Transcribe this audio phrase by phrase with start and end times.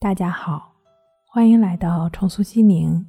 [0.00, 0.76] 大家好，
[1.26, 3.04] 欢迎来到重塑心灵，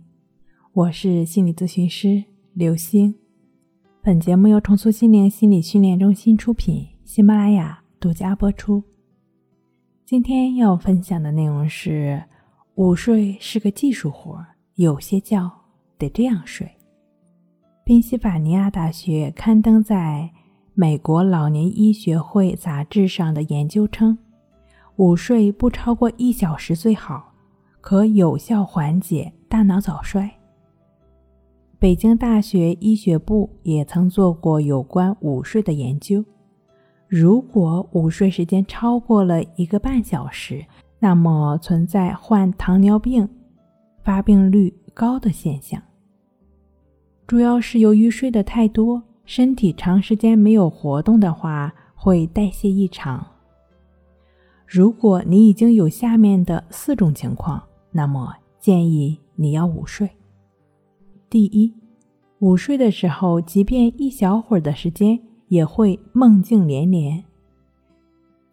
[0.74, 2.24] 我是心理咨询师
[2.56, 3.14] 刘星。
[4.02, 8.84] 本节目由重塑心灵心理训练中心出品，喜马拉雅独家播出。
[10.04, 12.24] 今天要分享的内容是：
[12.74, 14.44] 午睡是个技术活，
[14.74, 15.40] 有些觉
[16.00, 16.68] 得这样睡。
[17.84, 20.28] 宾夕法尼亚大学刊登在
[20.74, 24.18] 美国老年医学会杂志上的研究称。
[25.00, 27.34] 午睡不超过一小时最好，
[27.80, 30.30] 可有效缓解大脑早衰。
[31.80, 36.22] 北京大学医学部也曾做过有关午睡的研究。
[37.08, 40.66] 如果午睡时间超过了一个半小时，
[41.00, 43.26] 那么存在患糖尿病
[44.04, 45.82] 发病率高的现象。
[47.26, 53.26] 主要是由于睡得太多，身体长时间没有活动的话，会代谢异常。
[54.72, 60.08] 如果你已经有下面的四种情况，那么建议你要午睡。
[61.28, 61.74] 第一，
[62.38, 67.24] 午睡的时候，即便一小会儿的时间，也会梦境连连。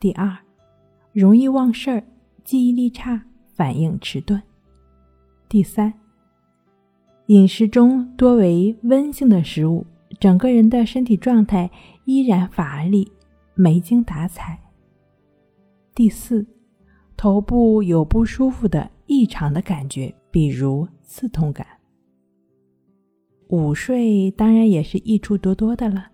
[0.01, 0.35] 第二，
[1.13, 2.03] 容易忘事儿，
[2.43, 3.21] 记忆力差，
[3.53, 4.43] 反应迟钝。
[5.51, 5.93] 第三，
[7.27, 9.85] 饮食中多为温性的食物，
[10.19, 11.71] 整个人的身体状态
[12.07, 13.12] 依然乏力，
[13.55, 14.59] 没精打采。
[15.97, 16.47] 第四，
[17.17, 21.67] 头部有不舒服的异常的感觉，比如刺痛感。
[23.49, 26.09] 午睡当然也是益处多多的了。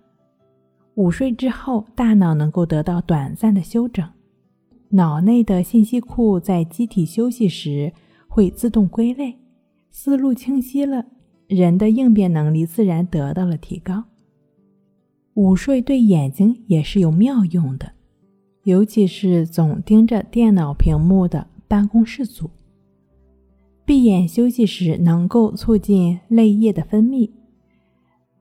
[0.95, 4.09] 午睡之后，大脑能够得到短暂的休整，
[4.91, 7.93] 脑内的信息库在机体休息时
[8.29, 9.37] 会自动归类，
[9.91, 11.05] 思路清晰了，
[11.49, 14.05] 人的应变能力自然得到了提高。
[15.35, 17.95] 午睡对眼睛也是有妙用的。
[18.65, 22.49] 尤其是总盯着电脑屏幕的办公室族，
[23.85, 27.29] 闭眼休息时能够促进泪液的分泌，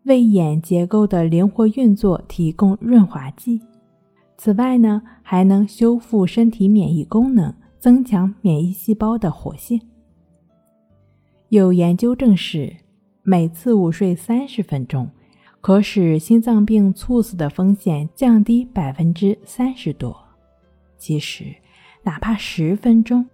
[0.04, 3.62] 为眼结构的灵活运作提供润滑剂。
[4.38, 9.82] 此外呢，还能修复身体免疫功能，增强免疫细胞的活性。
[11.50, 12.76] 有研究证实，
[13.24, 15.10] 每次午睡三十分钟。
[15.62, 20.16] 可使心脏病猝死的风险降低百分之三十多。
[20.98, 21.46] 其实，
[22.04, 23.26] 哪怕十分钟，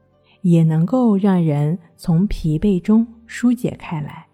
[0.41, 4.27] 也能够让人从疲惫中疏解开来。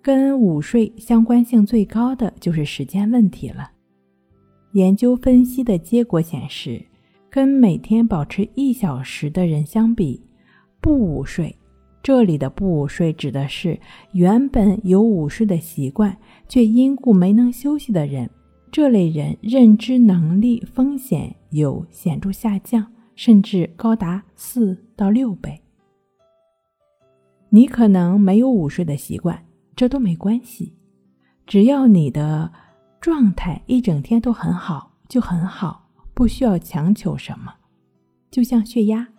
[0.00, 3.70] 跟午睡相关性最高的就是时间问题了。
[4.72, 6.82] 研究分析的结果显示，
[7.30, 10.24] 跟每天保持一小时的人相比，
[10.80, 11.54] 不午睡。
[12.02, 13.78] 这里的不午睡指的是
[14.12, 16.16] 原本有午睡的习惯，
[16.48, 18.28] 却因故没能休息的人。
[18.72, 25.60] 这类人认知能力风险有显著下降，甚至高达四到六倍。
[27.50, 29.44] 你可能没有午睡的习惯，
[29.76, 30.74] 这都没关系，
[31.46, 32.50] 只要你的
[33.00, 37.54] 状态一整天都很好，就很好，不需要强求什么。
[38.30, 39.11] 就像血压。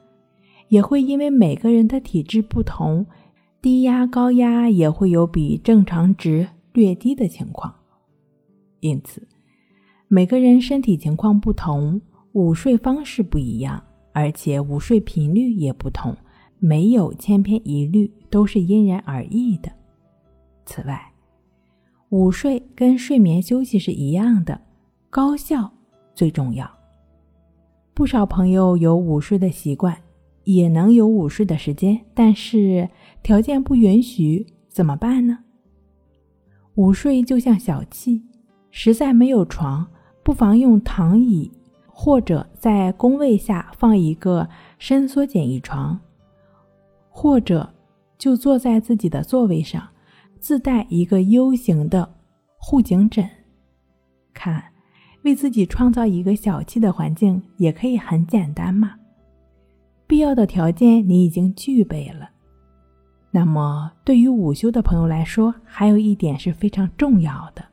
[0.73, 3.06] 也会因为每个人的体质不同，
[3.61, 7.72] 低压高压也会有比正常值略低的情况。
[8.79, 9.28] 因此，
[10.07, 12.01] 每个人身体情况不同，
[12.31, 13.83] 午睡方式不一样，
[14.13, 16.17] 而且午睡频率也不同，
[16.57, 19.72] 没有千篇一律，都是因人而异的。
[20.66, 21.00] 此外，
[22.09, 24.59] 午睡跟睡眠休息是一样的，
[25.12, 25.72] 高效
[26.16, 26.67] 最重要。
[27.94, 29.95] 不少朋友有午睡的习惯。
[30.43, 32.89] 也能有午睡的时间，但是
[33.21, 35.39] 条件不允许，怎么办呢？
[36.75, 38.21] 午睡就像小憩，
[38.71, 39.87] 实在没有床，
[40.23, 41.51] 不妨用躺椅，
[41.87, 44.49] 或者在工位下放一个
[44.79, 45.99] 伸缩简易床，
[47.09, 47.73] 或者
[48.17, 49.87] 就坐在自己的座位上，
[50.39, 52.15] 自带一个 U 型的
[52.57, 53.29] 护颈枕。
[54.33, 54.63] 看，
[55.23, 58.95] 为自己创造一个小憩的环境，也可以很简单嘛。
[60.05, 62.29] 必要的条件你已经具备了，
[63.31, 67.63] 那么对于午休的朋友来说，还有一点是非常重要的，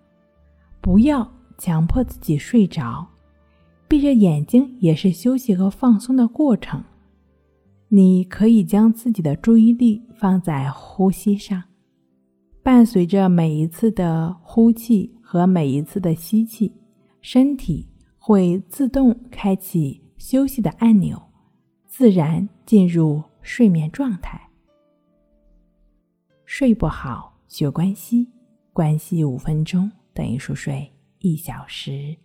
[0.80, 3.06] 不要强迫自己睡着，
[3.86, 6.82] 闭着眼睛也是休息和放松的过程。
[7.88, 11.62] 你可以将自己的注意力放在呼吸上，
[12.62, 16.72] 伴随着每一次的呼气和每一次的吸气，
[17.20, 21.20] 身体会自动开启休息的按钮。
[21.90, 24.40] 自然进入睡眠状态。
[26.46, 28.28] 睡不好学关系，
[28.72, 32.16] 关系五分钟等于熟睡一小时。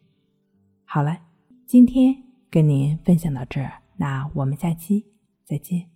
[0.86, 1.20] 好了，
[1.66, 2.16] 今天
[2.50, 5.04] 跟您分享到这儿，那我们下期
[5.44, 5.95] 再见。